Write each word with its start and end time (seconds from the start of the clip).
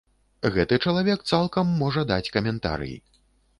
Гэты 0.55 0.79
чалавек 0.85 1.27
цалкам 1.33 1.77
можа 1.83 2.07
даць 2.15 2.31
каментарый. 2.39 2.93